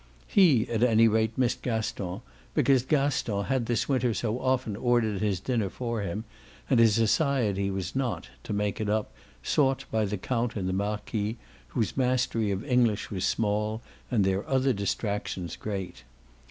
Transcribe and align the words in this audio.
He 0.25 0.67
at 0.67 0.81
any 0.81 1.07
rate 1.07 1.37
missed 1.37 1.61
Gaston 1.61 2.21
because 2.55 2.81
Gaston 2.81 3.43
had 3.45 3.67
this 3.67 3.87
winter 3.87 4.15
so 4.15 4.39
often 4.39 4.75
ordered 4.75 5.21
his 5.21 5.39
dinner 5.39 5.69
for 5.69 6.01
him; 6.01 6.23
and 6.71 6.79
his 6.79 6.95
society 6.95 7.69
was 7.69 7.95
not, 7.95 8.27
to 8.45 8.51
make 8.51 8.81
it 8.81 8.89
up, 8.89 9.13
sought 9.43 9.85
by 9.91 10.05
the 10.05 10.17
count 10.17 10.55
and 10.55 10.67
the 10.67 10.73
marquis, 10.73 11.37
whose 11.67 11.95
mastery 11.95 12.49
of 12.49 12.65
English 12.65 13.11
was 13.11 13.25
small 13.25 13.83
and 14.09 14.23
their 14.25 14.43
other 14.49 14.73
distractions 14.73 15.55
great. 15.55 16.03